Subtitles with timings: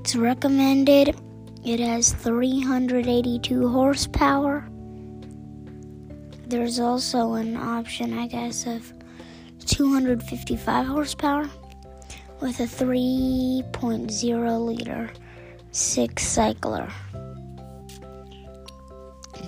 [0.00, 1.16] It's recommended.
[1.64, 4.68] It has 382 horsepower.
[6.46, 8.92] There's also an option, I guess, of
[9.64, 11.48] 255 horsepower
[12.40, 15.10] with a 3.0 liter
[15.70, 16.92] six cycler.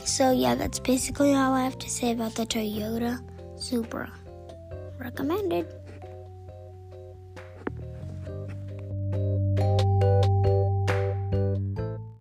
[0.05, 3.21] So, yeah, that's basically all I have to say about the Toyota
[3.61, 4.11] Supra.
[4.99, 5.67] Recommended.